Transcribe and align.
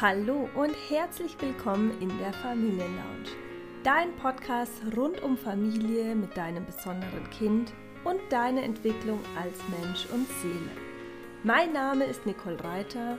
Hallo 0.00 0.48
und 0.54 0.76
herzlich 0.88 1.36
willkommen 1.40 2.00
in 2.00 2.16
der 2.18 2.32
Familienlounge. 2.32 3.30
Dein 3.82 4.14
Podcast 4.14 4.80
rund 4.96 5.20
um 5.24 5.36
Familie 5.36 6.14
mit 6.14 6.36
deinem 6.36 6.64
besonderen 6.64 7.28
Kind 7.30 7.72
und 8.04 8.20
deine 8.30 8.62
Entwicklung 8.62 9.18
als 9.36 9.58
Mensch 9.68 10.06
und 10.12 10.28
Seele. 10.40 10.70
Mein 11.42 11.72
Name 11.72 12.04
ist 12.04 12.24
Nicole 12.26 12.62
Reiter. 12.62 13.18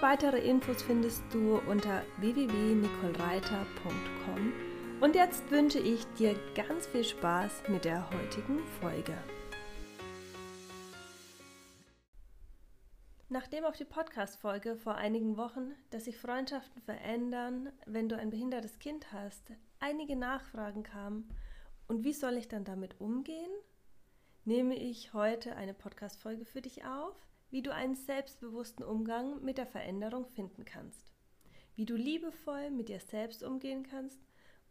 Weitere 0.00 0.38
Infos 0.38 0.80
findest 0.80 1.22
du 1.30 1.60
unter 1.68 2.00
www.nicolereiter.com. 2.16 4.54
Und 5.02 5.14
jetzt 5.14 5.50
wünsche 5.50 5.78
ich 5.78 6.06
dir 6.18 6.36
ganz 6.54 6.86
viel 6.86 7.04
Spaß 7.04 7.64
mit 7.68 7.84
der 7.84 8.08
heutigen 8.08 8.60
Folge. 8.80 9.12
Nachdem 13.30 13.66
auf 13.66 13.76
die 13.76 13.84
Podcast-Folge 13.84 14.74
vor 14.74 14.94
einigen 14.94 15.36
Wochen, 15.36 15.74
dass 15.90 16.06
sich 16.06 16.16
Freundschaften 16.16 16.80
verändern, 16.80 17.70
wenn 17.84 18.08
du 18.08 18.16
ein 18.16 18.30
behindertes 18.30 18.78
Kind 18.78 19.12
hast, 19.12 19.52
einige 19.80 20.16
Nachfragen 20.16 20.82
kamen 20.82 21.28
und 21.88 22.04
wie 22.04 22.14
soll 22.14 22.38
ich 22.38 22.48
dann 22.48 22.64
damit 22.64 22.98
umgehen, 23.02 23.50
nehme 24.46 24.76
ich 24.76 25.12
heute 25.12 25.56
eine 25.56 25.74
Podcast-Folge 25.74 26.46
für 26.46 26.62
dich 26.62 26.86
auf, 26.86 27.14
wie 27.50 27.60
du 27.60 27.70
einen 27.70 27.96
selbstbewussten 27.96 28.82
Umgang 28.82 29.44
mit 29.44 29.58
der 29.58 29.66
Veränderung 29.66 30.24
finden 30.24 30.64
kannst, 30.64 31.12
wie 31.76 31.84
du 31.84 31.96
liebevoll 31.96 32.70
mit 32.70 32.88
dir 32.88 33.00
selbst 33.00 33.42
umgehen 33.42 33.82
kannst 33.82 34.20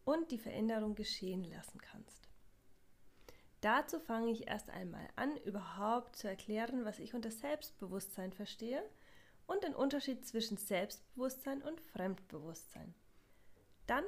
und 0.03 0.31
die 0.31 0.39
Veränderung 0.39 0.95
geschehen 0.95 1.43
lassen 1.43 1.79
kannst. 1.79 2.26
Dazu 3.61 3.99
fange 3.99 4.31
ich 4.31 4.47
erst 4.47 4.69
einmal 4.69 5.07
an, 5.15 5.35
überhaupt 5.37 6.15
zu 6.15 6.27
erklären, 6.27 6.85
was 6.85 6.99
ich 6.99 7.13
unter 7.13 7.31
Selbstbewusstsein 7.31 8.31
verstehe 8.31 8.83
und 9.47 9.63
den 9.63 9.73
Unterschied 9.73 10.25
zwischen 10.27 10.57
Selbstbewusstsein 10.57 11.63
und 11.63 11.81
Fremdbewusstsein. 11.81 12.93
Dann 13.87 14.03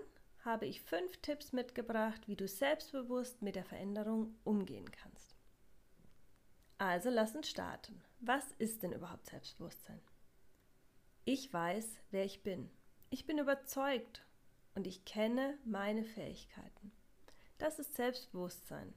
habe 0.46 0.66
ich 0.66 0.82
fünf 0.82 1.18
Tipps 1.18 1.52
mitgebracht, 1.52 2.28
wie 2.28 2.36
du 2.36 2.48
selbstbewusst 2.48 3.42
mit 3.42 3.56
der 3.56 3.66
Veränderung 3.66 4.36
umgehen 4.44 4.90
kannst. 4.92 5.36
Also 6.78 7.10
lass 7.10 7.36
uns 7.36 7.50
starten. 7.50 8.02
Was 8.20 8.52
ist 8.58 8.84
denn 8.84 8.94
überhaupt 8.94 9.26
Selbstbewusstsein? 9.26 10.02
Ich 11.26 11.52
weiß, 11.52 12.00
wer 12.12 12.24
ich 12.24 12.44
bin. 12.44 12.70
Ich 13.10 13.26
bin 13.26 13.38
überzeugt 13.38 14.26
und 14.76 14.88
ich 14.88 15.04
kenne 15.06 15.58
meine 15.66 16.04
Fähigkeiten. 16.04 16.92
Das 17.58 17.80
ist 17.80 17.96
Selbstbewusstsein. 17.96 18.94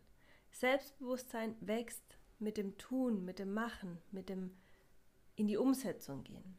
Selbstbewusstsein 0.52 1.56
wächst 1.60 2.18
mit 2.38 2.56
dem 2.56 2.78
Tun, 2.78 3.24
mit 3.24 3.38
dem 3.38 3.52
Machen, 3.52 3.98
mit 4.10 4.28
dem 4.28 4.56
in 5.34 5.46
die 5.46 5.56
Umsetzung 5.56 6.24
gehen. 6.24 6.58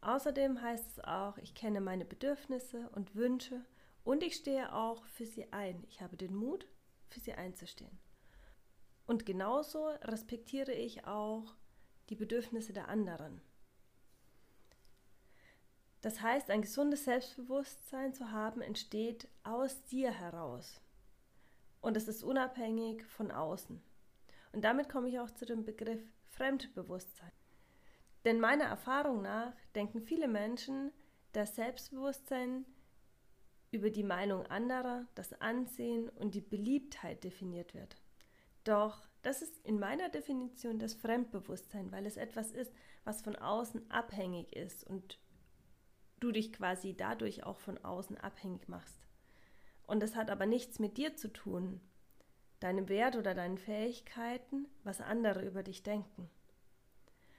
Außerdem 0.00 0.60
heißt 0.60 0.86
es 0.90 1.00
auch, 1.00 1.38
ich 1.38 1.54
kenne 1.54 1.80
meine 1.80 2.04
Bedürfnisse 2.04 2.90
und 2.90 3.14
Wünsche 3.14 3.64
und 4.04 4.22
ich 4.22 4.36
stehe 4.36 4.74
auch 4.74 5.04
für 5.06 5.26
sie 5.26 5.52
ein. 5.52 5.84
Ich 5.88 6.02
habe 6.02 6.16
den 6.16 6.34
Mut, 6.34 6.68
für 7.08 7.20
sie 7.20 7.32
einzustehen. 7.32 7.98
Und 9.06 9.26
genauso 9.26 9.86
respektiere 10.02 10.72
ich 10.72 11.06
auch 11.06 11.54
die 12.08 12.16
Bedürfnisse 12.16 12.72
der 12.72 12.88
anderen. 12.88 13.40
Das 16.00 16.20
heißt, 16.20 16.50
ein 16.50 16.62
gesundes 16.62 17.04
Selbstbewusstsein 17.04 18.12
zu 18.12 18.30
haben, 18.32 18.60
entsteht 18.60 19.28
aus 19.44 19.84
dir 19.84 20.10
heraus 20.10 20.81
und 21.82 21.96
es 21.96 22.08
ist 22.08 22.22
unabhängig 22.22 23.04
von 23.04 23.30
außen. 23.30 23.82
Und 24.52 24.64
damit 24.64 24.88
komme 24.88 25.08
ich 25.08 25.20
auch 25.20 25.30
zu 25.30 25.44
dem 25.44 25.64
Begriff 25.64 26.02
Fremdbewusstsein. 26.28 27.32
Denn 28.24 28.40
meiner 28.40 28.64
Erfahrung 28.64 29.20
nach 29.20 29.52
denken 29.74 30.00
viele 30.00 30.28
Menschen, 30.28 30.92
dass 31.32 31.56
Selbstbewusstsein 31.56 32.64
über 33.72 33.90
die 33.90 34.04
Meinung 34.04 34.46
anderer, 34.46 35.06
das 35.14 35.32
Ansehen 35.40 36.08
und 36.08 36.34
die 36.34 36.40
Beliebtheit 36.40 37.24
definiert 37.24 37.74
wird. 37.74 37.96
Doch 38.64 39.08
das 39.22 39.40
ist 39.40 39.64
in 39.64 39.78
meiner 39.78 40.08
Definition 40.08 40.78
das 40.78 40.94
Fremdbewusstsein, 40.94 41.90
weil 41.90 42.06
es 42.06 42.16
etwas 42.16 42.52
ist, 42.52 42.72
was 43.04 43.22
von 43.22 43.34
außen 43.34 43.90
abhängig 43.90 44.54
ist 44.54 44.84
und 44.84 45.18
du 46.20 46.30
dich 46.32 46.52
quasi 46.52 46.94
dadurch 46.94 47.44
auch 47.44 47.58
von 47.58 47.78
außen 47.78 48.18
abhängig 48.18 48.68
machst. 48.68 49.06
Und 49.86 50.02
es 50.02 50.16
hat 50.16 50.30
aber 50.30 50.46
nichts 50.46 50.78
mit 50.78 50.96
dir 50.96 51.16
zu 51.16 51.32
tun, 51.32 51.80
deinem 52.60 52.88
Wert 52.88 53.16
oder 53.16 53.34
deinen 53.34 53.58
Fähigkeiten, 53.58 54.66
was 54.84 55.00
andere 55.00 55.44
über 55.44 55.62
dich 55.62 55.82
denken. 55.82 56.30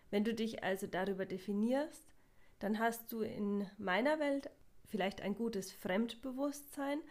Wenn 0.09 0.23
du 0.23 0.33
dich 0.33 0.63
also 0.63 0.85
darüber 0.85 1.25
definierst, 1.25 2.13
dann 2.59 2.79
hast 2.79 3.11
du 3.11 3.21
in 3.21 3.69
meiner 3.77 4.19
Welt 4.19 4.49
vielleicht 4.85 5.21
ein 5.21 5.35
gutes 5.35 5.71
Fremdbewusstsein, 5.71 7.01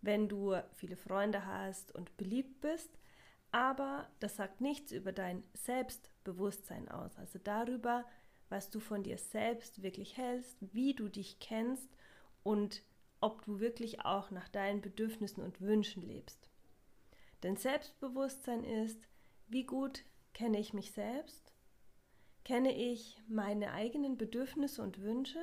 wenn 0.00 0.28
du 0.28 0.54
viele 0.72 0.96
Freunde 0.96 1.46
hast 1.46 1.94
und 1.94 2.16
beliebt 2.16 2.60
bist, 2.60 2.90
aber 3.52 4.08
das 4.20 4.36
sagt 4.36 4.60
nichts 4.60 4.92
über 4.92 5.12
dein 5.12 5.42
Selbstbewusstsein 5.54 6.88
aus, 6.88 7.16
also 7.18 7.38
darüber, 7.38 8.04
was 8.48 8.70
du 8.70 8.80
von 8.80 9.02
dir 9.02 9.18
selbst 9.18 9.82
wirklich 9.82 10.16
hältst, 10.16 10.56
wie 10.72 10.94
du 10.94 11.08
dich 11.08 11.38
kennst 11.38 11.88
und 12.42 12.82
ob 13.22 13.44
du 13.44 13.60
wirklich 13.60 14.04
auch 14.04 14.30
nach 14.30 14.48
deinen 14.48 14.82
Bedürfnissen 14.82 15.42
und 15.42 15.60
Wünschen 15.60 16.02
lebst. 16.02 16.50
Denn 17.42 17.56
Selbstbewusstsein 17.56 18.64
ist, 18.64 19.08
wie 19.48 19.64
gut 19.64 20.04
kenne 20.34 20.58
ich 20.58 20.74
mich 20.74 20.92
selbst? 20.92 21.52
Kenne 22.44 22.76
ich 22.76 23.22
meine 23.28 23.72
eigenen 23.72 24.18
Bedürfnisse 24.18 24.82
und 24.82 25.00
Wünsche? 25.00 25.42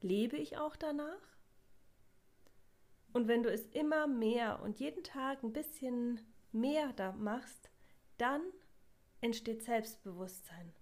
Lebe 0.00 0.36
ich 0.36 0.58
auch 0.58 0.76
danach? 0.76 1.36
Und 3.12 3.28
wenn 3.28 3.42
du 3.42 3.50
es 3.50 3.66
immer 3.66 4.06
mehr 4.06 4.60
und 4.62 4.78
jeden 4.78 5.04
Tag 5.04 5.42
ein 5.42 5.52
bisschen 5.52 6.20
mehr 6.52 6.92
da 6.94 7.12
machst, 7.12 7.70
dann 8.18 8.42
entsteht 9.20 9.62
Selbstbewusstsein. 9.62 10.72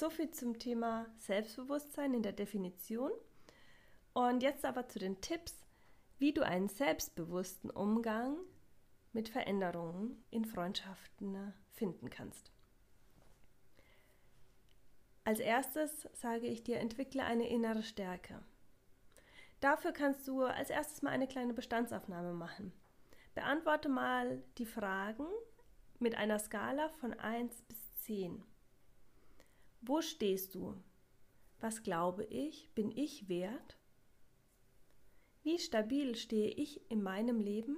So 0.00 0.08
viel 0.08 0.30
zum 0.30 0.58
Thema 0.58 1.04
Selbstbewusstsein 1.18 2.14
in 2.14 2.22
der 2.22 2.32
Definition. 2.32 3.10
Und 4.14 4.42
jetzt 4.42 4.64
aber 4.64 4.88
zu 4.88 4.98
den 4.98 5.20
Tipps, 5.20 5.54
wie 6.16 6.32
du 6.32 6.42
einen 6.42 6.70
selbstbewussten 6.70 7.68
Umgang 7.68 8.38
mit 9.12 9.28
Veränderungen 9.28 10.24
in 10.30 10.46
Freundschaften 10.46 11.52
finden 11.74 12.08
kannst. 12.08 12.50
Als 15.24 15.38
erstes 15.38 16.08
sage 16.14 16.46
ich 16.46 16.64
dir, 16.64 16.78
entwickle 16.78 17.22
eine 17.22 17.50
innere 17.50 17.82
Stärke. 17.82 18.42
Dafür 19.60 19.92
kannst 19.92 20.26
du 20.26 20.44
als 20.44 20.70
erstes 20.70 21.02
mal 21.02 21.10
eine 21.10 21.28
kleine 21.28 21.52
Bestandsaufnahme 21.52 22.32
machen. 22.32 22.72
Beantworte 23.34 23.90
mal 23.90 24.42
die 24.56 24.64
Fragen 24.64 25.26
mit 25.98 26.14
einer 26.14 26.38
Skala 26.38 26.88
von 26.88 27.12
1 27.12 27.60
bis 27.64 27.94
10. 28.04 28.42
Wo 29.80 30.02
stehst 30.02 30.54
du? 30.54 30.74
Was 31.60 31.82
glaube 31.82 32.24
ich, 32.24 32.70
bin 32.74 32.90
ich 32.96 33.28
wert? 33.28 33.78
Wie 35.42 35.58
stabil 35.58 36.16
stehe 36.16 36.50
ich 36.50 36.90
in 36.90 37.02
meinem 37.02 37.40
Leben? 37.40 37.76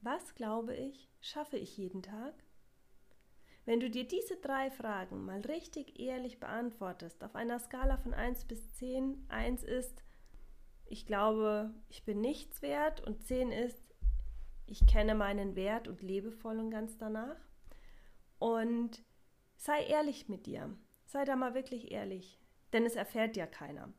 Was 0.00 0.34
glaube 0.34 0.76
ich, 0.76 1.10
schaffe 1.20 1.56
ich 1.56 1.78
jeden 1.78 2.02
Tag? 2.02 2.34
Wenn 3.64 3.80
du 3.80 3.88
dir 3.88 4.06
diese 4.06 4.36
drei 4.36 4.70
Fragen 4.70 5.24
mal 5.24 5.40
richtig 5.40 5.98
ehrlich 5.98 6.38
beantwortest, 6.38 7.24
auf 7.24 7.34
einer 7.34 7.58
Skala 7.58 7.96
von 7.96 8.12
1 8.12 8.44
bis 8.44 8.72
10, 8.74 9.24
1 9.28 9.62
ist, 9.62 10.02
ich 10.84 11.06
glaube, 11.06 11.74
ich 11.88 12.04
bin 12.04 12.20
nichts 12.20 12.60
wert 12.60 13.00
und 13.00 13.24
10 13.24 13.52
ist, 13.52 13.94
ich 14.66 14.86
kenne 14.86 15.14
meinen 15.14 15.56
Wert 15.56 15.88
und 15.88 16.02
lebe 16.02 16.30
voll 16.30 16.58
und 16.58 16.70
ganz 16.70 16.98
danach. 16.98 17.40
Und 18.38 19.02
Sei 19.66 19.82
ehrlich 19.86 20.28
mit 20.28 20.44
dir. 20.44 20.76
Sei 21.06 21.24
da 21.24 21.36
mal 21.36 21.54
wirklich 21.54 21.90
ehrlich, 21.90 22.38
denn 22.74 22.84
es 22.84 22.96
erfährt 22.96 23.34
ja 23.34 23.46
keiner. 23.46 23.90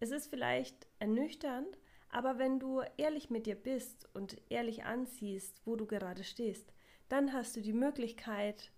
Es 0.00 0.10
ist 0.10 0.28
vielleicht 0.28 0.88
ernüchternd, 0.98 1.76
aber 2.08 2.38
wenn 2.38 2.58
du 2.58 2.80
ehrlich 2.96 3.28
mit 3.28 3.44
dir 3.44 3.54
bist 3.54 4.08
und 4.14 4.40
ehrlich 4.48 4.84
ansiehst, 4.84 5.60
wo 5.66 5.76
du 5.76 5.84
gerade 5.84 6.24
stehst, 6.24 6.72
dann 7.10 7.34
hast 7.34 7.54
du 7.54 7.60
die 7.60 7.74
Möglichkeit, 7.74 8.72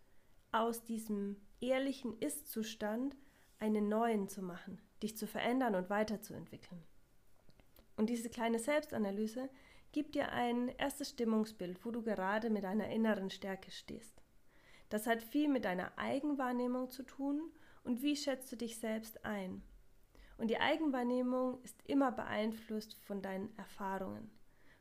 aus 0.50 0.82
diesem 0.82 1.36
ehrlichen 1.60 2.18
Ist-Zustand 2.18 3.14
einen 3.60 3.88
neuen 3.88 4.26
zu 4.26 4.42
machen, 4.42 4.82
dich 5.00 5.16
zu 5.16 5.28
verändern 5.28 5.76
und 5.76 5.90
weiterzuentwickeln. 5.90 6.82
Und 7.96 8.10
diese 8.10 8.30
kleine 8.30 8.58
Selbstanalyse 8.58 9.48
gibt 9.92 10.16
dir 10.16 10.32
ein 10.32 10.70
erstes 10.70 11.10
Stimmungsbild, 11.10 11.84
wo 11.84 11.92
du 11.92 12.02
gerade 12.02 12.50
mit 12.50 12.64
deiner 12.64 12.88
inneren 12.88 13.30
Stärke 13.30 13.70
stehst. 13.70 14.23
Das 14.94 15.08
hat 15.08 15.24
viel 15.24 15.48
mit 15.48 15.64
deiner 15.64 15.98
Eigenwahrnehmung 15.98 16.88
zu 16.88 17.02
tun 17.02 17.50
und 17.82 18.00
wie 18.02 18.14
schätzt 18.14 18.52
du 18.52 18.56
dich 18.56 18.78
selbst 18.78 19.24
ein. 19.24 19.60
Und 20.38 20.50
die 20.50 20.60
Eigenwahrnehmung 20.60 21.60
ist 21.64 21.82
immer 21.88 22.12
beeinflusst 22.12 22.94
von 23.02 23.20
deinen 23.20 23.52
Erfahrungen, 23.58 24.30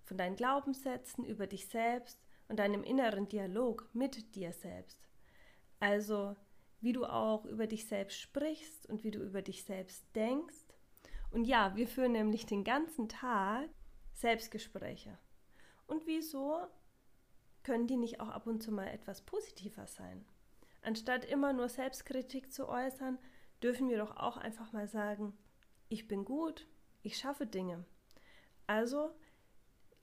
von 0.04 0.15
deinen 0.15 0.36
Glaubenssätzen 0.36 1.25
über 1.25 1.48
dich 1.48 1.68
selbst 1.68 2.21
und 2.48 2.60
deinem 2.60 2.83
inneren 2.83 3.27
Dialog 3.27 3.89
mit 3.94 4.36
dir 4.36 4.54
selbst. 4.54 5.01
Also, 5.80 6.36
wie 6.80 6.94
du 6.94 7.06
auch 7.06 7.45
über 7.45 7.66
dich 7.66 7.88
selbst 7.88 8.19
sprichst 8.19 8.86
und 8.86 9.04
wie 9.04 9.09
du 9.09 9.18
über 9.18 9.42
dich 9.42 9.63
selbst 9.63 10.06
denkst. 10.16 10.68
Und 11.31 11.45
ja, 11.45 11.75
wir 11.75 11.88
führen 11.88 12.12
nämlich 12.12 12.45
den 12.45 12.63
ganzen 12.63 13.09
Tag 13.09 13.68
Selbstgespräche. 14.13 15.18
Und 15.88 16.06
wieso 16.06 16.68
können 17.63 17.88
die 17.88 17.98
nicht 17.98 18.19
auch 18.19 18.30
ab 18.30 18.48
und 18.48 18.62
zu 18.62 18.71
mal 18.71 18.88
etwas 18.88 19.21
positiver 19.21 19.88
sein? 19.88 20.25
Anstatt 20.81 21.25
immer 21.25 21.54
nur 21.54 21.69
Selbstkritik 21.69 22.51
zu 22.51 22.68
äußern, 22.68 23.18
dürfen 23.62 23.89
wir 23.89 23.98
doch 23.98 24.18
auch 24.18 24.38
einfach 24.38 24.74
mal 24.74 24.88
sagen, 24.88 25.33
ich 25.88 26.07
bin 26.07 26.25
gut, 26.25 26.68
ich 27.01 27.18
schaffe 27.18 27.45
Dinge. 27.45 27.86
Also, 28.68 29.12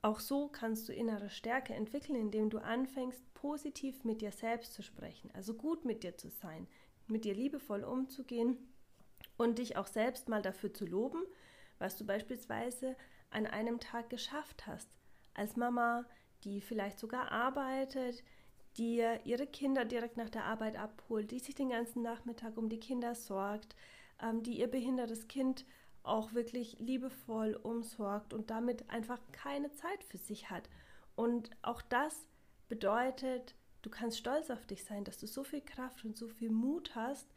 auch 0.01 0.19
so 0.19 0.47
kannst 0.47 0.89
du 0.89 0.93
innere 0.93 1.29
Stärke 1.29 1.73
entwickeln, 1.73 2.15
indem 2.15 2.49
du 2.49 2.57
anfängst, 2.57 3.21
positiv 3.35 4.03
mit 4.03 4.21
dir 4.21 4.31
selbst 4.31 4.73
zu 4.73 4.81
sprechen, 4.81 5.31
also 5.33 5.53
gut 5.53 5.85
mit 5.85 6.03
dir 6.03 6.17
zu 6.17 6.29
sein, 6.29 6.67
mit 7.07 7.25
dir 7.25 7.35
liebevoll 7.35 7.83
umzugehen 7.83 8.57
und 9.37 9.59
dich 9.59 9.77
auch 9.77 9.87
selbst 9.87 10.29
mal 10.29 10.41
dafür 10.41 10.73
zu 10.73 10.85
loben, 10.85 11.23
was 11.77 11.97
du 11.97 12.05
beispielsweise 12.05 12.95
an 13.29 13.45
einem 13.45 13.79
Tag 13.79 14.09
geschafft 14.09 14.65
hast. 14.65 14.89
Als 15.33 15.55
Mama, 15.55 16.05
die 16.43 16.61
vielleicht 16.61 16.99
sogar 16.99 17.31
arbeitet, 17.31 18.23
die 18.77 19.05
ihre 19.25 19.47
Kinder 19.47 19.85
direkt 19.85 20.17
nach 20.17 20.29
der 20.29 20.45
Arbeit 20.45 20.77
abholt, 20.77 21.31
die 21.31 21.39
sich 21.39 21.55
den 21.55 21.69
ganzen 21.69 22.01
Nachmittag 22.01 22.57
um 22.57 22.69
die 22.69 22.79
Kinder 22.79 23.15
sorgt, 23.15 23.75
ähm, 24.21 24.43
die 24.43 24.59
ihr 24.59 24.69
behindertes 24.69 25.27
Kind 25.27 25.65
auch 26.03 26.33
wirklich 26.33 26.79
liebevoll 26.79 27.55
umsorgt 27.55 28.33
und 28.33 28.49
damit 28.49 28.89
einfach 28.89 29.19
keine 29.31 29.71
Zeit 29.71 30.03
für 30.03 30.17
sich 30.17 30.49
hat. 30.49 30.69
Und 31.15 31.51
auch 31.61 31.81
das 31.81 32.27
bedeutet, 32.69 33.55
du 33.81 33.89
kannst 33.89 34.17
stolz 34.17 34.49
auf 34.49 34.65
dich 34.65 34.83
sein, 34.83 35.03
dass 35.03 35.17
du 35.17 35.27
so 35.27 35.43
viel 35.43 35.61
Kraft 35.61 36.03
und 36.05 36.17
so 36.17 36.27
viel 36.27 36.49
Mut 36.49 36.95
hast, 36.95 37.27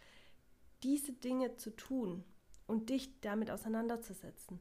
diese 0.83 1.13
Dinge 1.13 1.57
zu 1.57 1.71
tun 1.71 2.25
und 2.67 2.91
dich 2.91 3.21
damit 3.21 3.51
auseinanderzusetzen. 3.51 4.61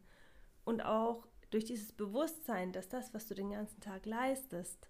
Und 0.66 0.82
auch 0.82 1.28
durch 1.54 1.66
dieses 1.66 1.92
Bewusstsein, 1.92 2.72
dass 2.72 2.90
das, 2.90 3.14
was 3.14 3.28
du 3.28 3.36
den 3.36 3.52
ganzen 3.52 3.80
Tag 3.80 4.06
leistest, 4.06 4.90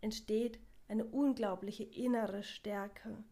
entsteht 0.00 0.58
eine 0.88 1.04
unglaubliche 1.04 1.84
innere 1.84 2.42
Stärke, 2.42 3.22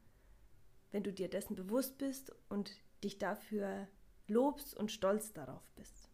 wenn 0.93 1.03
du 1.03 1.13
dir 1.13 1.29
dessen 1.29 1.57
bewusst 1.57 1.99
bist 1.99 2.33
und 2.49 2.77
dich 3.03 3.19
dafür 3.19 3.89
lobst 4.29 4.77
und 4.77 4.93
stolz 4.93 5.33
darauf 5.33 5.73
bist. 5.75 6.09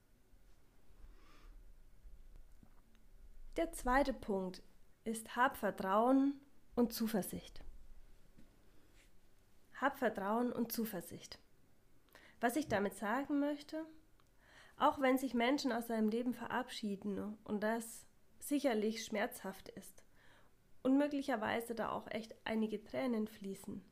Der 3.57 3.73
zweite 3.73 4.15
Punkt 4.15 4.63
ist, 5.05 5.37
hab 5.37 5.57
Vertrauen 5.57 6.41
und 6.75 6.93
Zuversicht. 6.95 7.63
Hab 9.81 9.99
Vertrauen 9.99 10.51
und 10.51 10.73
Zuversicht. 10.73 11.39
Was 12.41 12.57
ich 12.57 12.69
damit 12.69 12.95
sagen 12.95 13.39
möchte, 13.39 13.85
auch 14.77 15.01
wenn 15.01 15.19
sich 15.19 15.35
Menschen 15.35 15.73
aus 15.73 15.87
seinem 15.87 16.09
Leben 16.09 16.35
verabschieden 16.35 17.39
und 17.45 17.63
das 17.63 18.07
sicherlich 18.41 19.05
schmerzhaft 19.05 19.69
ist, 19.71 20.05
und 20.85 20.99
möglicherweise 20.99 21.75
da 21.75 21.91
auch 21.91 22.07
echt 22.11 22.37
einige 22.45 22.85
Tränen 22.85 23.27
fließen. 23.27 23.83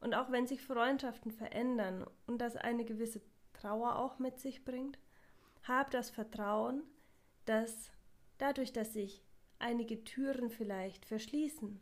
Und 0.00 0.14
auch 0.14 0.30
wenn 0.30 0.46
sich 0.46 0.62
Freundschaften 0.62 1.32
verändern 1.32 2.06
und 2.26 2.38
das 2.38 2.56
eine 2.56 2.84
gewisse 2.84 3.22
Trauer 3.54 3.98
auch 3.98 4.18
mit 4.18 4.38
sich 4.38 4.64
bringt, 4.64 4.98
hab 5.64 5.90
das 5.90 6.10
Vertrauen, 6.10 6.82
dass 7.46 7.90
dadurch, 8.38 8.72
dass 8.72 8.92
sich 8.92 9.24
einige 9.58 10.04
Türen 10.04 10.50
vielleicht 10.50 11.06
verschließen, 11.06 11.80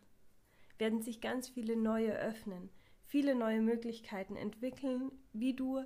werden 0.79 1.03
sich 1.03 1.21
ganz 1.21 1.49
viele 1.49 1.77
neue 1.77 2.13
öffnen, 2.13 2.71
viele 3.05 3.35
neue 3.35 3.61
Möglichkeiten 3.61 4.37
entwickeln, 4.37 5.11
wie 5.33 5.55
du 5.55 5.85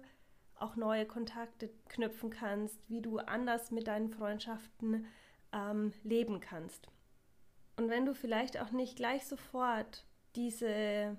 auch 0.61 0.77
neue 0.77 1.07
Kontakte 1.07 1.71
knüpfen 1.89 2.31
kannst, 2.31 2.79
wie 2.89 3.01
du 3.01 3.19
anders 3.19 3.71
mit 3.71 3.87
deinen 3.87 4.11
Freundschaften 4.11 5.07
ähm, 5.53 5.93
leben 6.03 6.41
kannst. 6.41 6.89
Und 7.77 7.89
wenn 7.89 8.07
du 8.07 8.15
vielleicht 8.15 8.61
auch 8.61 8.73
nicht 8.73 8.97
gleich 8.97 9.27
sofort 9.27 10.05
diese 10.35 11.17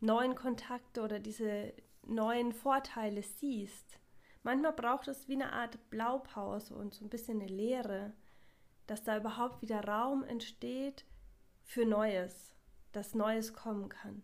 neuen 0.00 0.34
Kontakte 0.34 1.02
oder 1.02 1.18
diese 1.18 1.72
neuen 2.02 2.52
Vorteile 2.52 3.22
siehst, 3.22 3.98
manchmal 4.42 4.74
braucht 4.74 5.08
es 5.08 5.28
wie 5.28 5.34
eine 5.34 5.52
Art 5.52 5.78
Blaupause 5.90 6.74
und 6.74 6.94
so 6.94 7.04
ein 7.04 7.10
bisschen 7.10 7.40
eine 7.40 7.50
Lehre, 7.50 8.12
dass 8.86 9.02
da 9.02 9.16
überhaupt 9.16 9.62
wieder 9.62 9.82
Raum 9.84 10.24
entsteht 10.24 11.06
für 11.62 11.86
Neues, 11.86 12.54
dass 12.92 13.14
Neues 13.14 13.54
kommen 13.54 13.88
kann. 13.88 14.22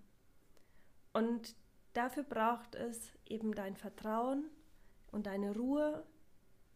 Und 1.13 1.57
dafür 1.93 2.23
braucht 2.23 2.75
es 2.75 3.13
eben 3.27 3.55
dein 3.55 3.77
Vertrauen 3.77 4.45
und 5.11 5.27
deine 5.27 5.55
Ruhe 5.55 6.07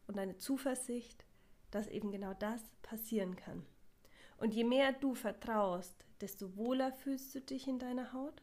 und 0.06 0.16
deine 0.16 0.36
Zuversicht, 0.36 1.24
dass 1.70 1.88
eben 1.88 2.10
genau 2.10 2.34
das 2.34 2.60
passieren 2.82 3.36
kann. 3.36 3.64
Und 4.38 4.54
je 4.54 4.64
mehr 4.64 4.92
du 4.92 5.14
vertraust, 5.14 6.04
desto 6.20 6.56
wohler 6.56 6.92
fühlst 6.92 7.34
du 7.34 7.40
dich 7.40 7.68
in 7.68 7.78
deiner 7.78 8.12
Haut, 8.12 8.42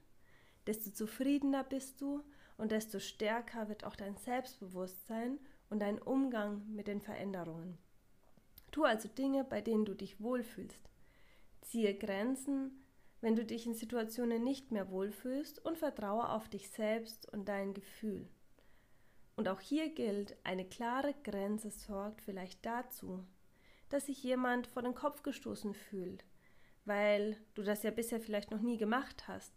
desto 0.68 0.92
zufriedener 0.92 1.64
bist 1.64 2.02
du 2.02 2.24
und 2.58 2.72
desto 2.72 3.00
stärker 3.00 3.70
wird 3.70 3.84
auch 3.84 3.96
dein 3.96 4.18
Selbstbewusstsein 4.18 5.40
und 5.70 5.80
dein 5.80 6.02
Umgang 6.02 6.64
mit 6.68 6.88
den 6.88 7.02
Veränderungen. 7.02 7.78
Tu 8.72 8.84
also 8.84 9.10
Dinge, 9.10 9.44
bei 9.44 9.62
denen 9.62 9.86
du 9.86 9.94
dich 9.94 10.22
wohlfühlst. 10.22 10.90
Ziehe 11.62 11.98
Grenzen, 11.98 12.81
wenn 13.22 13.36
du 13.36 13.46
dich 13.46 13.66
in 13.66 13.76
Situationen 13.76 14.44
nicht 14.44 14.72
mehr 14.72 14.90
wohlfühlst 14.90 15.64
und 15.64 15.78
vertraue 15.78 16.30
auf 16.30 16.50
dich 16.50 16.70
selbst 16.70 17.32
und 17.32 17.48
dein 17.48 17.74
Gefühl. 17.74 18.28
Und 19.36 19.48
auch 19.48 19.62
hier 19.62 19.90
gilt, 19.90 20.36
eine 20.44 20.66
klare 20.66 21.14
Grenze 21.24 21.72
sorgt 21.72 22.22
vielleicht 22.22 22.66
dazu, 22.66 23.26
dass 23.90 24.08
sich 24.08 24.24
jemand 24.24 24.68
vor 24.68 24.82
den 24.82 24.96
Kopf 24.96 25.24
gestoßen 25.24 25.74
fühlt, 25.74 26.26
weil 26.86 27.38
du 27.54 27.64
das 27.64 27.84
ja 27.84 27.92
bisher 27.92 28.20
vielleicht 28.20 28.52
noch 28.52 28.62
nie 28.62 28.78
gemacht 28.78 29.28
hast. 29.28 29.54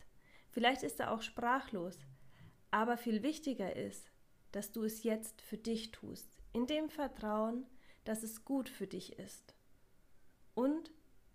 Vielleicht 0.51 0.83
ist 0.83 1.01
er 1.01 1.13
auch 1.13 1.23
sprachlos. 1.23 1.99
Aber 2.71 2.97
viel 2.97 3.23
wichtiger 3.23 3.77
ist, 3.77 4.11
dass 4.53 4.73
du 4.73 4.83
es 4.83 5.03
jetzt 5.05 5.41
für 5.43 5.59
dich 5.59 5.91
tust, 5.93 6.29
in 6.53 6.67
dem 6.67 6.89
Vertrauen, 6.89 7.67
dass 8.05 8.23
es 8.23 8.45
gut 8.45 8.69
für 8.69 8.87
dich 8.87 9.19
ist. 9.19 9.55
Und 10.55 10.91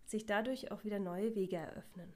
sich 0.05 0.25
dadurch 0.25 0.71
auch 0.71 0.83
wieder 0.83 0.99
neue 0.99 1.35
Wege 1.35 1.57
eröffnen. 1.57 2.13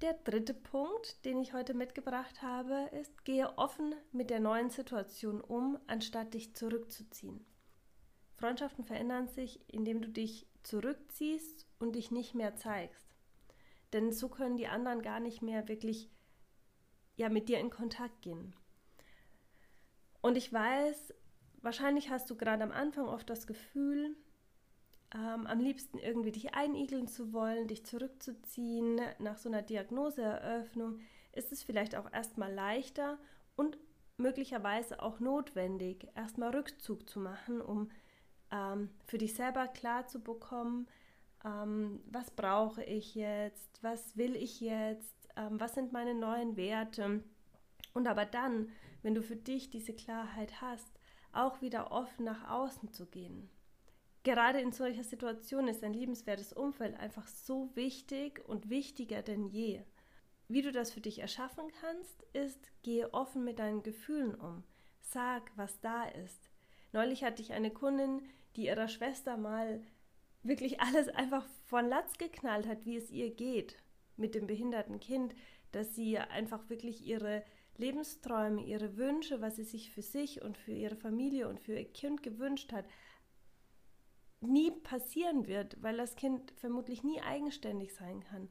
Der 0.00 0.12
dritte 0.12 0.54
Punkt, 0.54 1.24
den 1.24 1.38
ich 1.38 1.54
heute 1.54 1.74
mitgebracht 1.74 2.40
habe, 2.40 2.88
ist, 2.92 3.24
gehe 3.24 3.58
offen 3.58 3.96
mit 4.12 4.30
der 4.30 4.38
neuen 4.38 4.70
Situation 4.70 5.40
um, 5.40 5.76
anstatt 5.88 6.34
dich 6.34 6.54
zurückzuziehen. 6.54 7.44
Freundschaften 8.36 8.84
verändern 8.84 9.26
sich, 9.26 9.60
indem 9.66 10.00
du 10.00 10.08
dich 10.08 10.46
zurückziehst 10.62 11.66
und 11.80 11.96
dich 11.96 12.12
nicht 12.12 12.36
mehr 12.36 12.54
zeigst. 12.54 13.16
Denn 13.92 14.12
so 14.12 14.28
können 14.28 14.56
die 14.56 14.68
anderen 14.68 15.02
gar 15.02 15.18
nicht 15.18 15.42
mehr 15.42 15.66
wirklich 15.66 16.08
ja, 17.16 17.28
mit 17.28 17.48
dir 17.48 17.58
in 17.58 17.70
Kontakt 17.70 18.22
gehen. 18.22 18.54
Und 20.20 20.36
ich 20.36 20.52
weiß, 20.52 21.12
wahrscheinlich 21.62 22.10
hast 22.10 22.30
du 22.30 22.36
gerade 22.36 22.62
am 22.62 22.70
Anfang 22.70 23.08
oft 23.08 23.28
das 23.28 23.48
Gefühl, 23.48 24.14
ähm, 25.14 25.46
am 25.46 25.60
liebsten 25.60 25.98
irgendwie 25.98 26.32
dich 26.32 26.54
einigeln 26.54 27.08
zu 27.08 27.32
wollen, 27.32 27.68
dich 27.68 27.84
zurückzuziehen. 27.84 29.00
Nach 29.18 29.38
so 29.38 29.48
einer 29.48 29.62
Diagnoseeröffnung 29.62 31.00
ist 31.32 31.52
es 31.52 31.62
vielleicht 31.62 31.96
auch 31.96 32.12
erstmal 32.12 32.52
leichter 32.52 33.18
und 33.56 33.78
möglicherweise 34.16 35.02
auch 35.02 35.20
notwendig, 35.20 36.08
erstmal 36.14 36.54
Rückzug 36.54 37.08
zu 37.08 37.20
machen, 37.20 37.60
um 37.60 37.90
ähm, 38.50 38.90
für 39.06 39.18
dich 39.18 39.34
selber 39.34 39.68
klar 39.68 40.06
zu 40.06 40.20
bekommen, 40.20 40.88
ähm, 41.44 42.00
was 42.10 42.30
brauche 42.30 42.82
ich 42.82 43.14
jetzt, 43.14 43.82
was 43.82 44.16
will 44.16 44.36
ich 44.36 44.60
jetzt, 44.60 45.28
ähm, 45.36 45.60
was 45.60 45.74
sind 45.74 45.92
meine 45.92 46.14
neuen 46.14 46.56
Werte. 46.56 47.22
Und 47.94 48.08
aber 48.08 48.26
dann, 48.26 48.70
wenn 49.02 49.14
du 49.14 49.22
für 49.22 49.36
dich 49.36 49.70
diese 49.70 49.94
Klarheit 49.94 50.60
hast, 50.60 50.98
auch 51.32 51.62
wieder 51.62 51.92
offen 51.92 52.24
nach 52.24 52.50
außen 52.50 52.92
zu 52.92 53.06
gehen. 53.06 53.48
Gerade 54.28 54.60
in 54.60 54.72
solcher 54.72 55.04
Situation 55.04 55.68
ist 55.68 55.82
ein 55.82 55.94
liebenswertes 55.94 56.52
Umfeld 56.52 57.00
einfach 57.00 57.26
so 57.26 57.74
wichtig 57.74 58.46
und 58.46 58.68
wichtiger 58.68 59.22
denn 59.22 59.46
je. 59.46 59.80
Wie 60.48 60.60
du 60.60 60.70
das 60.70 60.92
für 60.92 61.00
dich 61.00 61.20
erschaffen 61.20 61.64
kannst, 61.80 62.24
ist, 62.34 62.70
gehe 62.82 63.14
offen 63.14 63.42
mit 63.42 63.58
deinen 63.58 63.82
Gefühlen 63.82 64.34
um. 64.34 64.64
Sag, 65.00 65.50
was 65.56 65.80
da 65.80 66.04
ist. 66.04 66.50
Neulich 66.92 67.24
hatte 67.24 67.40
ich 67.40 67.54
eine 67.54 67.70
Kundin, 67.70 68.20
die 68.54 68.66
ihrer 68.66 68.88
Schwester 68.88 69.38
mal 69.38 69.80
wirklich 70.42 70.78
alles 70.82 71.08
einfach 71.08 71.46
von 71.64 71.88
Latz 71.88 72.18
geknallt 72.18 72.66
hat, 72.66 72.84
wie 72.84 72.98
es 72.98 73.10
ihr 73.10 73.30
geht 73.30 73.78
mit 74.18 74.34
dem 74.34 74.46
behinderten 74.46 75.00
Kind, 75.00 75.34
dass 75.72 75.94
sie 75.94 76.18
einfach 76.18 76.68
wirklich 76.68 77.02
ihre 77.02 77.44
Lebensträume, 77.78 78.62
ihre 78.62 78.98
Wünsche, 78.98 79.40
was 79.40 79.56
sie 79.56 79.64
sich 79.64 79.90
für 79.90 80.02
sich 80.02 80.42
und 80.42 80.58
für 80.58 80.72
ihre 80.72 80.96
Familie 80.96 81.48
und 81.48 81.60
für 81.60 81.78
ihr 81.78 81.90
Kind 81.90 82.22
gewünscht 82.22 82.72
hat, 82.72 82.84
nie 84.40 84.70
passieren 84.70 85.46
wird, 85.46 85.82
weil 85.82 85.96
das 85.96 86.16
Kind 86.16 86.52
vermutlich 86.52 87.02
nie 87.02 87.20
eigenständig 87.20 87.94
sein 87.94 88.20
kann. 88.20 88.48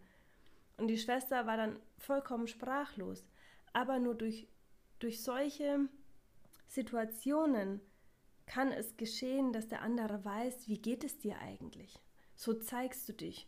Und 0.77 0.87
die 0.87 0.97
Schwester 0.97 1.47
war 1.47 1.57
dann 1.57 1.79
vollkommen 1.97 2.47
sprachlos. 2.47 3.25
aber 3.73 3.99
nur 3.99 4.15
durch, 4.15 4.47
durch 4.99 5.21
solche 5.21 5.87
Situationen 6.67 7.81
kann 8.47 8.71
es 8.71 8.97
geschehen, 8.97 9.53
dass 9.53 9.67
der 9.67 9.81
andere 9.81 10.23
weiß, 10.23 10.67
wie 10.67 10.79
geht 10.79 11.03
es 11.03 11.19
dir 11.19 11.37
eigentlich. 11.39 11.99
So 12.35 12.53
zeigst 12.53 13.07
du 13.09 13.13
dich. 13.13 13.47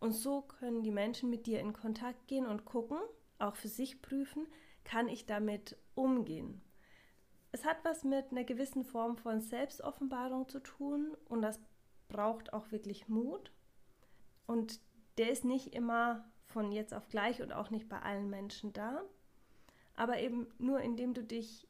Und 0.00 0.12
so 0.12 0.42
können 0.42 0.82
die 0.82 0.90
Menschen 0.90 1.30
mit 1.30 1.46
dir 1.46 1.60
in 1.60 1.72
Kontakt 1.72 2.26
gehen 2.26 2.46
und 2.46 2.64
gucken, 2.64 2.98
auch 3.38 3.56
für 3.56 3.68
sich 3.68 4.02
prüfen, 4.02 4.46
kann 4.84 5.08
ich 5.08 5.26
damit 5.26 5.76
umgehen. 5.94 6.60
Es 7.52 7.64
hat 7.64 7.84
was 7.84 8.02
mit 8.02 8.32
einer 8.32 8.44
gewissen 8.44 8.84
Form 8.84 9.16
von 9.16 9.40
Selbstoffenbarung 9.40 10.48
zu 10.48 10.60
tun 10.60 11.16
und 11.28 11.42
das 11.42 11.60
braucht 12.08 12.52
auch 12.52 12.70
wirklich 12.70 13.08
Mut. 13.08 13.52
Und 14.46 14.80
der 15.18 15.30
ist 15.30 15.44
nicht 15.44 15.74
immer 15.74 16.24
von 16.46 16.72
jetzt 16.72 16.94
auf 16.94 17.08
gleich 17.08 17.42
und 17.42 17.52
auch 17.52 17.70
nicht 17.70 17.88
bei 17.88 18.00
allen 18.00 18.28
Menschen 18.28 18.72
da. 18.72 19.02
Aber 19.94 20.18
eben 20.20 20.46
nur 20.58 20.80
indem 20.80 21.14
du 21.14 21.22
dich 21.22 21.68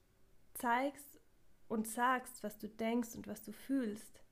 zeigst 0.55 1.21
und 1.69 1.87
sagst, 1.87 2.43
was 2.43 2.59
du 2.59 2.69
denkst 2.69 3.15
und 3.15 3.27
was 3.27 3.43
du 3.43 3.53
fühlst, 3.53 4.23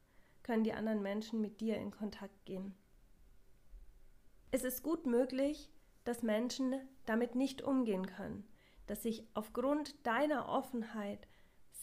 können 0.42 0.64
die 0.64 0.72
anderen 0.72 1.02
Menschen 1.02 1.40
mit 1.40 1.60
dir 1.60 1.76
in 1.76 1.90
Kontakt 1.90 2.44
gehen. 2.44 2.74
Es 4.50 4.64
ist 4.64 4.82
gut 4.82 5.06
möglich, 5.06 5.70
dass 6.04 6.22
Menschen 6.22 6.74
damit 7.06 7.34
nicht 7.34 7.62
umgehen 7.62 8.06
können, 8.06 8.48
dass 8.86 9.02
sich 9.02 9.26
aufgrund 9.34 10.06
deiner 10.06 10.48
Offenheit 10.48 11.28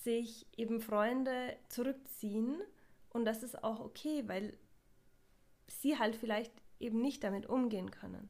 sich 0.03 0.47
eben 0.57 0.81
Freunde 0.81 1.57
zurückziehen 1.69 2.61
und 3.09 3.25
das 3.25 3.43
ist 3.43 3.63
auch 3.63 3.79
okay, 3.79 4.23
weil 4.27 4.57
sie 5.67 5.97
halt 5.97 6.15
vielleicht 6.15 6.53
eben 6.79 7.01
nicht 7.01 7.23
damit 7.23 7.47
umgehen 7.47 7.91
können. 7.91 8.29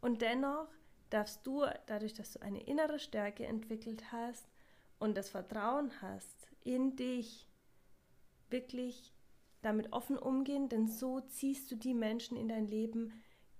Und 0.00 0.22
dennoch 0.22 0.68
darfst 1.10 1.46
du, 1.46 1.64
dadurch, 1.86 2.14
dass 2.14 2.32
du 2.32 2.42
eine 2.42 2.62
innere 2.62 2.98
Stärke 2.98 3.46
entwickelt 3.46 4.12
hast 4.12 4.46
und 4.98 5.16
das 5.16 5.30
Vertrauen 5.30 5.90
hast 6.00 6.48
in 6.64 6.96
dich, 6.96 7.48
wirklich 8.50 9.12
damit 9.62 9.92
offen 9.92 10.18
umgehen, 10.18 10.68
denn 10.68 10.86
so 10.86 11.20
ziehst 11.20 11.70
du 11.70 11.76
die 11.76 11.94
Menschen 11.94 12.36
in 12.36 12.48
dein 12.48 12.66
Leben, 12.66 13.12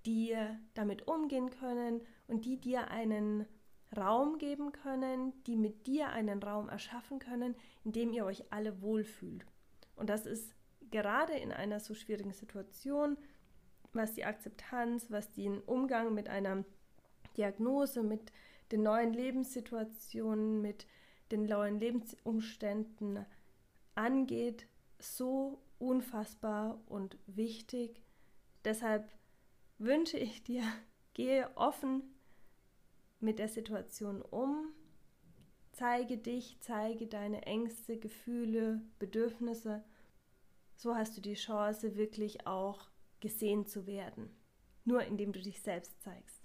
die 0.05 0.35
damit 0.73 1.07
umgehen 1.07 1.49
können 1.49 2.01
und 2.27 2.45
die 2.45 2.57
dir 2.57 2.89
einen 2.89 3.45
Raum 3.95 4.37
geben 4.37 4.71
können, 4.71 5.33
die 5.45 5.55
mit 5.55 5.87
dir 5.87 6.09
einen 6.09 6.41
Raum 6.41 6.69
erschaffen 6.69 7.19
können, 7.19 7.55
in 7.83 7.91
dem 7.91 8.13
ihr 8.13 8.25
euch 8.25 8.51
alle 8.51 8.81
wohlfühlt. 8.81 9.45
Und 9.97 10.09
das 10.09 10.25
ist 10.25 10.55
gerade 10.91 11.33
in 11.33 11.51
einer 11.51 11.79
so 11.79 11.93
schwierigen 11.93 12.31
Situation, 12.31 13.17
was 13.93 14.13
die 14.13 14.25
Akzeptanz, 14.25 15.11
was 15.11 15.33
den 15.33 15.59
Umgang 15.59 16.13
mit 16.13 16.29
einer 16.29 16.63
Diagnose, 17.35 18.03
mit 18.03 18.31
den 18.71 18.83
neuen 18.83 19.13
Lebenssituationen, 19.13 20.61
mit 20.61 20.87
den 21.31 21.45
neuen 21.45 21.79
Lebensumständen 21.79 23.25
angeht, 23.95 24.67
so 24.99 25.59
unfassbar 25.79 26.79
und 26.87 27.17
wichtig. 27.27 28.01
Deshalb 28.63 29.11
wünsche 29.77 30.17
ich 30.17 30.43
dir, 30.43 30.63
gehe 31.13 31.49
offen 31.55 32.03
mit 33.19 33.39
der 33.39 33.47
Situation 33.47 34.21
um, 34.21 34.73
zeige 35.77 36.17
dich, 36.17 36.57
zeige 36.59 37.05
deine 37.05 37.43
Ängste, 37.43 37.97
Gefühle, 37.97 38.81
Bedürfnisse. 38.97 39.83
So 40.75 40.95
hast 40.95 41.15
du 41.15 41.21
die 41.21 41.35
Chance, 41.35 41.95
wirklich 41.95 42.47
auch 42.47 42.89
gesehen 43.19 43.67
zu 43.67 43.85
werden, 43.85 44.35
nur 44.85 45.03
indem 45.03 45.33
du 45.33 45.39
dich 45.39 45.61
selbst 45.61 46.01
zeigst. 46.01 46.41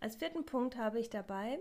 Als 0.00 0.16
vierten 0.16 0.46
Punkt 0.46 0.76
habe 0.76 0.98
ich 0.98 1.10
dabei, 1.10 1.58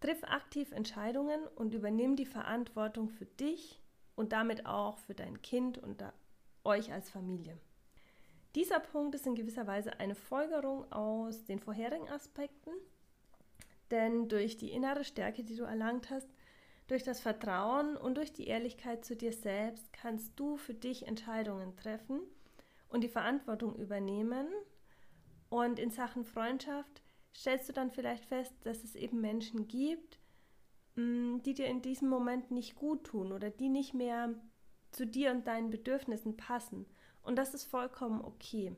triff 0.00 0.22
aktiv 0.24 0.70
Entscheidungen 0.72 1.46
und 1.56 1.72
übernimm 1.72 2.14
die 2.14 2.26
Verantwortung 2.26 3.08
für 3.08 3.26
dich 3.26 3.82
und 4.16 4.32
damit 4.32 4.66
auch 4.66 4.98
für 4.98 5.14
dein 5.14 5.40
Kind 5.40 5.78
und 5.78 6.04
euch 6.62 6.92
als 6.92 7.08
Familie. 7.10 7.58
Dieser 8.54 8.80
Punkt 8.80 9.14
ist 9.14 9.26
in 9.26 9.34
gewisser 9.34 9.66
Weise 9.66 9.98
eine 9.98 10.14
Folgerung 10.14 10.90
aus 10.92 11.44
den 11.44 11.58
vorherigen 11.58 12.08
Aspekten, 12.10 12.72
denn 13.90 14.28
durch 14.28 14.56
die 14.56 14.70
innere 14.70 15.04
Stärke, 15.04 15.44
die 15.44 15.56
du 15.56 15.64
erlangt 15.64 16.10
hast, 16.10 16.28
durch 16.86 17.04
das 17.04 17.20
Vertrauen 17.20 17.96
und 17.96 18.16
durch 18.16 18.32
die 18.32 18.48
Ehrlichkeit 18.48 19.04
zu 19.04 19.14
dir 19.14 19.32
selbst 19.32 19.92
kannst 19.92 20.32
du 20.34 20.56
für 20.56 20.74
dich 20.74 21.06
Entscheidungen 21.06 21.76
treffen 21.76 22.20
und 22.88 23.02
die 23.02 23.08
Verantwortung 23.08 23.76
übernehmen. 23.76 24.48
Und 25.48 25.78
in 25.78 25.90
Sachen 25.90 26.24
Freundschaft 26.24 27.02
stellst 27.34 27.68
du 27.68 27.72
dann 27.72 27.90
vielleicht 27.90 28.24
fest, 28.24 28.54
dass 28.64 28.82
es 28.82 28.96
eben 28.96 29.20
Menschen 29.20 29.68
gibt, 29.68 30.18
mm, 30.96 31.38
die 31.44 31.54
dir 31.54 31.66
in 31.66 31.80
diesem 31.80 32.08
Moment 32.08 32.50
nicht 32.50 32.74
gut 32.74 33.04
tun 33.04 33.32
oder 33.32 33.50
die 33.50 33.68
nicht 33.68 33.94
mehr 33.94 34.34
zu 34.90 35.06
dir 35.06 35.30
und 35.30 35.46
deinen 35.46 35.70
Bedürfnissen 35.70 36.36
passen. 36.36 36.86
Und 37.22 37.36
das 37.36 37.54
ist 37.54 37.64
vollkommen 37.64 38.20
okay. 38.20 38.74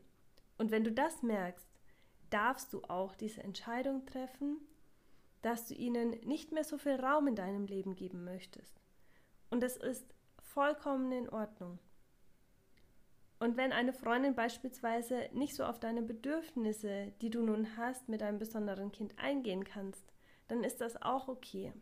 Und 0.59 0.71
wenn 0.71 0.85
du 0.85 0.93
das 0.93 1.23
merkst, 1.23 1.67
darfst 2.29 2.73
du 2.73 2.83
auch 2.85 3.15
diese 3.15 3.43
Entscheidung 3.43 4.05
treffen, 4.07 4.59
dass 5.43 5.67
du 5.67 5.75
ihnen 5.75 6.11
nicht 6.25 6.53
mehr 6.53 6.65
so 6.65 6.79
viel 6.79 6.95
Raum 6.95 7.27
in 7.27 7.37
deinem 7.37 7.67
Leben 7.67 7.95
geben 7.95 8.25
möchtest. 8.25 8.81
Und 9.51 9.63
das 9.63 9.77
ist 9.77 10.15
vollkommen 10.39 11.13
in 11.13 11.29
Ordnung. 11.29 11.79
Und 13.39 13.57
wenn 13.57 13.73
eine 13.73 13.93
Freundin 13.93 14.37
beispielsweise 14.37 15.29
nicht 15.33 15.57
so 15.57 15.65
auf 15.65 15.81
deine 15.81 16.03
Bedürfnisse, 16.03 17.13
die 17.21 17.29
du 17.29 17.43
nun 17.43 17.77
hast, 17.77 18.09
mit 18.09 18.23
einem 18.23 18.39
besonderen 18.39 18.93
Kind 18.93 19.19
eingehen 19.19 19.65
kannst, 19.65 20.13
dann 20.47 20.63
ist 20.63 20.81
das 20.81 21.01
auch 21.03 21.27
okay. 21.27 21.73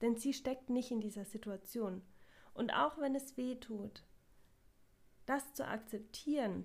Denn 0.00 0.16
sie 0.16 0.32
steckt 0.32 0.70
nicht 0.70 0.90
in 0.90 1.00
dieser 1.00 1.26
Situation. 1.26 2.00
Und 2.54 2.72
auch 2.72 2.98
wenn 2.98 3.14
es 3.14 3.36
weh 3.36 3.56
tut, 3.56 4.02
das 5.26 5.52
zu 5.52 5.66
akzeptieren 5.66 6.64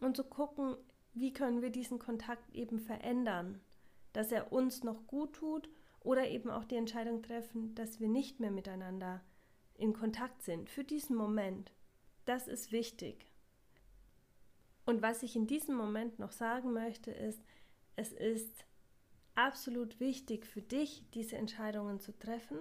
und 0.00 0.16
zu 0.16 0.24
gucken, 0.24 0.76
wie 1.12 1.32
können 1.32 1.60
wir 1.60 1.70
diesen 1.70 1.98
Kontakt 1.98 2.54
eben 2.54 2.78
verändern, 2.78 3.60
dass 4.12 4.32
er 4.32 4.52
uns 4.52 4.84
noch 4.84 5.06
gut 5.06 5.34
tut 5.34 5.68
oder 6.00 6.28
eben 6.28 6.50
auch 6.50 6.64
die 6.64 6.76
Entscheidung 6.76 7.22
treffen, 7.22 7.74
dass 7.74 8.00
wir 8.00 8.08
nicht 8.08 8.40
mehr 8.40 8.50
miteinander 8.50 9.22
in 9.74 9.92
Kontakt 9.92 10.42
sind 10.42 10.68
für 10.68 10.84
diesen 10.84 11.16
Moment. 11.16 11.72
Das 12.24 12.48
ist 12.48 12.72
wichtig. 12.72 13.26
Und 14.84 15.02
was 15.02 15.22
ich 15.22 15.36
in 15.36 15.46
diesem 15.46 15.76
Moment 15.76 16.18
noch 16.18 16.32
sagen 16.32 16.72
möchte, 16.72 17.10
ist, 17.10 17.42
es 17.96 18.12
ist 18.12 18.64
absolut 19.34 20.00
wichtig 20.00 20.46
für 20.46 20.62
dich, 20.62 21.04
diese 21.14 21.36
Entscheidungen 21.36 22.00
zu 22.00 22.16
treffen. 22.18 22.58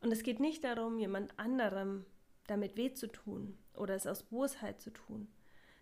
Und 0.00 0.12
es 0.12 0.22
geht 0.22 0.40
nicht 0.40 0.64
darum, 0.64 0.98
jemand 0.98 1.38
anderem 1.38 2.04
damit 2.46 2.76
weh 2.76 2.92
zu 2.92 3.06
tun 3.06 3.56
oder 3.74 3.94
es 3.94 4.06
aus 4.06 4.24
Bosheit 4.24 4.80
zu 4.80 4.90
tun, 4.90 5.28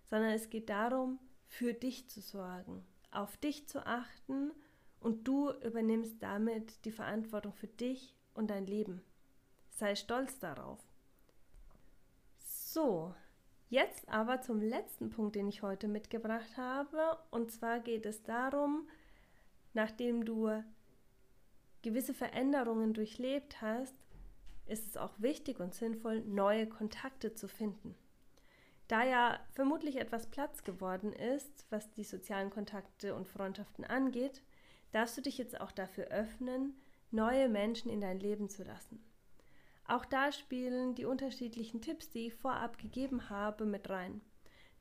sondern 0.04 0.30
es 0.30 0.50
geht 0.50 0.68
darum, 0.68 1.18
für 1.46 1.72
dich 1.72 2.08
zu 2.08 2.20
sorgen, 2.20 2.84
auf 3.12 3.36
dich 3.36 3.68
zu 3.68 3.86
achten 3.86 4.52
und 5.00 5.26
du 5.26 5.50
übernimmst 5.62 6.22
damit 6.22 6.84
die 6.84 6.92
Verantwortung 6.92 7.52
für 7.52 7.66
dich 7.66 8.14
und 8.34 8.48
dein 8.48 8.66
Leben. 8.66 9.02
Sei 9.70 9.94
stolz 9.94 10.38
darauf. 10.38 10.78
So, 12.38 13.14
jetzt 13.68 14.08
aber 14.08 14.42
zum 14.42 14.60
letzten 14.60 15.10
Punkt, 15.10 15.36
den 15.36 15.48
ich 15.48 15.62
heute 15.62 15.88
mitgebracht 15.88 16.56
habe. 16.56 17.18
Und 17.30 17.50
zwar 17.50 17.80
geht 17.80 18.06
es 18.06 18.22
darum, 18.22 18.88
nachdem 19.72 20.24
du 20.24 20.62
gewisse 21.82 22.14
Veränderungen 22.14 22.92
durchlebt 22.92 23.60
hast, 23.62 23.94
ist 24.66 24.86
es 24.86 24.96
auch 24.96 25.14
wichtig 25.18 25.58
und 25.60 25.74
sinnvoll, 25.74 26.20
neue 26.20 26.68
Kontakte 26.68 27.34
zu 27.34 27.48
finden. 27.48 27.96
Da 28.90 29.04
ja 29.04 29.38
vermutlich 29.52 30.00
etwas 30.00 30.26
Platz 30.26 30.64
geworden 30.64 31.12
ist, 31.12 31.64
was 31.70 31.92
die 31.92 32.02
sozialen 32.02 32.50
Kontakte 32.50 33.14
und 33.14 33.28
Freundschaften 33.28 33.84
angeht, 33.84 34.42
darfst 34.90 35.16
du 35.16 35.22
dich 35.22 35.38
jetzt 35.38 35.60
auch 35.60 35.70
dafür 35.70 36.08
öffnen, 36.08 36.74
neue 37.12 37.48
Menschen 37.48 37.88
in 37.88 38.00
dein 38.00 38.18
Leben 38.18 38.48
zu 38.48 38.64
lassen. 38.64 39.00
Auch 39.86 40.04
da 40.04 40.32
spielen 40.32 40.96
die 40.96 41.04
unterschiedlichen 41.04 41.80
Tipps, 41.80 42.10
die 42.10 42.26
ich 42.26 42.34
vorab 42.34 42.78
gegeben 42.78 43.30
habe, 43.30 43.64
mit 43.64 43.88
rein. 43.88 44.22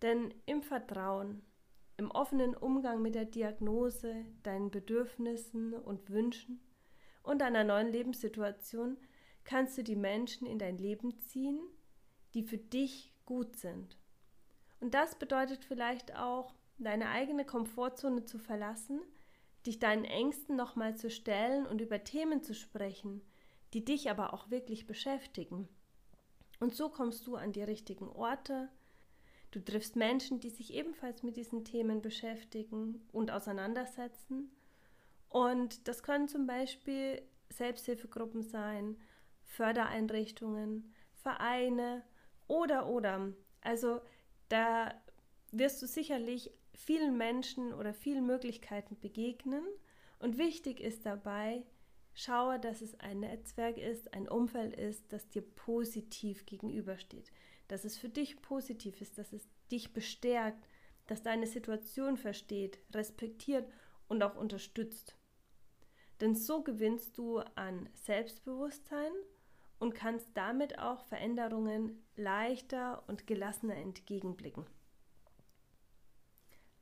Denn 0.01 0.34
im 0.48 0.63
Vertrauen, 0.63 1.44
im 1.98 2.10
offenen 2.10 2.56
Umgang 2.56 3.04
mit 3.04 3.13
der 3.13 3.25
Diagnose, 3.25 4.25
deinen 4.42 4.72
Bedürfnissen 4.72 5.75
und 5.75 6.10
Wünschen 6.10 6.60
und 7.22 7.42
deiner 7.42 7.63
neuen 7.63 7.92
Lebenssituation 7.92 8.98
kannst 9.44 9.78
du 9.78 9.84
die 9.84 9.96
Menschen 9.96 10.48
in 10.48 10.58
dein 10.58 10.80
Leben 10.80 11.16
ziehen, 11.20 11.60
die 12.34 12.42
für 12.42 12.58
dich 12.58 13.13
gut 13.29 13.55
sind. 13.57 13.95
Und 14.79 14.95
das 14.95 15.15
bedeutet 15.15 15.63
vielleicht 15.63 16.15
auch, 16.15 16.55
deine 16.79 17.09
eigene 17.09 17.45
Komfortzone 17.45 18.25
zu 18.25 18.39
verlassen, 18.39 19.01
dich 19.67 19.77
deinen 19.77 20.05
Ängsten 20.05 20.55
nochmal 20.55 20.95
zu 20.95 21.12
stellen 21.12 21.67
und 21.67 21.79
über 21.79 22.03
Themen 22.03 22.41
zu 22.41 22.55
sprechen, 22.55 23.21
die 23.74 23.86
dich 23.86 24.09
aber 24.09 24.33
auch 24.33 24.50
wirklich 24.50 24.88
beschäftigen. 24.88 25.69
Und 26.59 26.74
so 26.74 26.89
kommst 26.89 27.27
du 27.27 27.36
an 27.36 27.51
die 27.51 27.62
richtigen 27.62 28.09
Orte, 28.09 28.69
du 29.51 29.59
triffst 29.59 29.95
Menschen, 29.95 30.39
die 30.39 30.50
sich 30.50 30.74
ebenfalls 30.74 31.21
mit 31.21 31.36
diesen 31.36 31.63
Themen 31.65 32.01
beschäftigen 32.01 33.07
und 33.12 33.29
auseinandersetzen 33.29 34.50
Und 35.27 35.88
das 35.88 36.01
können 36.01 36.27
zum 36.27 36.48
Beispiel 36.48 37.21
Selbsthilfegruppen 37.50 38.41
sein, 38.41 38.98
Fördereinrichtungen, 39.43 40.91
Vereine 41.13 42.03
oder 42.50 42.88
oder. 42.88 43.32
Also 43.62 44.01
da 44.50 44.94
wirst 45.51 45.82
du 45.82 45.88
sicherlich 45.88 46.51
vielen 46.74 47.18
Menschen 47.18 47.74
oder 47.74 47.94
vielen 47.94 48.25
Möglichkeiten 48.25 49.00
begegnen. 49.00 49.63
Und 50.20 50.38
wichtig 50.38 50.82
ist 50.82 51.06
dabei, 51.06 51.63
schaue, 52.13 52.60
dass 52.60 52.82
es 52.82 53.00
ein 53.00 53.22
Netzwerk 53.22 53.77
ist, 53.77 54.13
ein 54.13 54.27
Umfeld 54.27 54.75
ist, 54.75 55.13
das 55.13 55.29
dir 55.29 55.41
positiv 55.41 56.46
gegenübersteht, 56.46 57.32
dass 57.70 57.86
es 57.86 57.98
für 57.98 58.10
dich 58.10 58.41
positiv 58.41 59.00
ist, 59.00 59.18
dass 59.18 59.32
es 59.32 59.48
dich 59.72 59.94
bestärkt, 59.94 60.68
dass 61.08 61.24
deine 61.24 61.48
Situation 61.48 62.18
versteht, 62.18 62.79
respektiert 62.94 63.72
und 64.08 64.22
auch 64.22 64.36
unterstützt. 64.36 65.15
Denn 66.20 66.36
so 66.36 66.62
gewinnst 66.63 67.18
du 67.18 67.39
an 67.56 67.89
Selbstbewusstsein 67.94 69.12
und 69.79 69.95
kannst 69.95 70.29
damit 70.36 70.77
auch 70.77 71.05
Veränderungen 71.05 72.05
leichter 72.15 73.03
und 73.07 73.25
gelassener 73.27 73.75
entgegenblicken. 73.75 74.65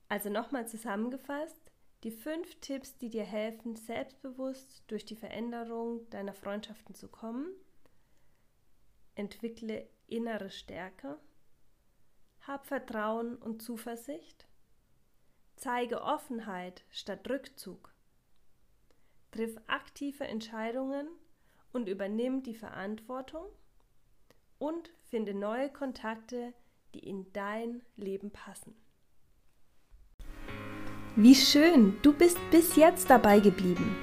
Also 0.09 0.29
nochmal 0.29 0.67
zusammengefasst, 0.67 1.71
die 2.03 2.11
fünf 2.11 2.59
Tipps, 2.59 2.97
die 2.97 3.09
dir 3.09 3.23
helfen, 3.23 3.75
selbstbewusst 3.75 4.83
durch 4.87 5.05
die 5.05 5.15
Veränderung 5.15 6.09
deiner 6.09 6.33
Freundschaften 6.33 6.95
zu 6.95 7.07
kommen. 7.07 7.47
Entwickle 9.15 9.89
innere 10.07 10.49
Stärke. 10.49 11.19
Hab 12.41 12.65
Vertrauen 12.65 13.35
und 13.35 13.61
Zuversicht. 13.61 14.47
Zeige 15.55 16.01
Offenheit 16.03 16.85
statt 16.91 17.27
Rückzug. 17.29 17.93
Triff 19.31 19.59
aktive 19.67 20.25
Entscheidungen 20.25 21.07
und 21.73 21.89
übernimm 21.89 22.43
die 22.43 22.55
Verantwortung. 22.55 23.45
Und 24.59 24.91
finde 25.09 25.33
neue 25.33 25.69
Kontakte, 25.69 26.53
die 26.93 26.99
in 26.99 27.25
dein 27.33 27.81
Leben 27.95 28.29
passen. 28.31 28.75
Wie 31.15 31.35
schön, 31.35 31.95
du 32.01 32.11
bist 32.13 32.37
bis 32.51 32.75
jetzt 32.75 33.09
dabei 33.09 33.39
geblieben. 33.39 33.95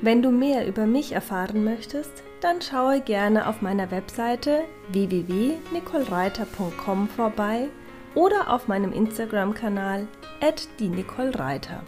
Wenn 0.00 0.22
du 0.22 0.30
mehr 0.30 0.66
über 0.66 0.86
mich 0.86 1.12
erfahren 1.12 1.64
möchtest, 1.64 2.22
dann 2.40 2.60
schaue 2.60 3.00
gerne 3.00 3.48
auf 3.48 3.62
meiner 3.62 3.92
Webseite 3.92 4.64
www.nicolereiter.com 4.90 7.08
vorbei 7.08 7.68
oder 8.14 8.52
auf 8.52 8.68
meinem 8.68 8.92
Instagram-Kanal 8.92 10.06
@die_nicole_reiter. 10.40 11.82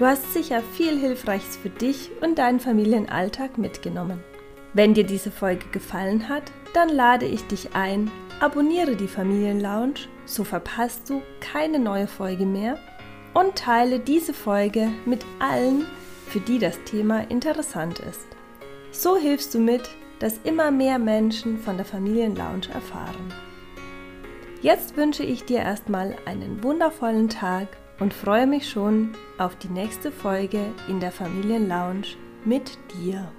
Du 0.00 0.06
hast 0.06 0.32
sicher 0.32 0.62
viel 0.62 0.98
Hilfreiches 0.98 1.58
für 1.58 1.68
dich 1.68 2.10
und 2.22 2.38
deinen 2.38 2.58
Familienalltag 2.58 3.58
mitgenommen. 3.58 4.24
Wenn 4.72 4.94
dir 4.94 5.04
diese 5.04 5.30
Folge 5.30 5.66
gefallen 5.72 6.30
hat, 6.30 6.44
dann 6.72 6.88
lade 6.88 7.26
ich 7.26 7.46
dich 7.48 7.74
ein, 7.74 8.10
abonniere 8.40 8.96
die 8.96 9.08
Familienlounge, 9.08 10.08
so 10.24 10.42
verpasst 10.42 11.10
du 11.10 11.20
keine 11.40 11.78
neue 11.78 12.06
Folge 12.06 12.46
mehr 12.46 12.78
und 13.34 13.56
teile 13.56 13.98
diese 14.00 14.32
Folge 14.32 14.88
mit 15.04 15.22
allen, 15.38 15.84
für 16.28 16.40
die 16.40 16.58
das 16.58 16.82
Thema 16.84 17.30
interessant 17.30 17.98
ist. 17.98 18.26
So 18.92 19.18
hilfst 19.18 19.52
du 19.52 19.58
mit, 19.58 19.82
dass 20.18 20.40
immer 20.44 20.70
mehr 20.70 20.98
Menschen 20.98 21.58
von 21.58 21.76
der 21.76 21.84
Familienlounge 21.84 22.70
erfahren. 22.72 23.34
Jetzt 24.62 24.96
wünsche 24.96 25.24
ich 25.24 25.44
dir 25.44 25.58
erstmal 25.58 26.16
einen 26.24 26.62
wundervollen 26.62 27.28
Tag 27.28 27.68
und 28.00 28.12
freue 28.12 28.46
mich 28.46 28.68
schon 28.68 29.12
auf 29.38 29.56
die 29.56 29.68
nächste 29.68 30.10
Folge 30.10 30.64
in 30.88 30.98
der 30.98 31.12
Familienlounge 31.12 32.16
mit 32.44 32.78
dir. 32.94 33.30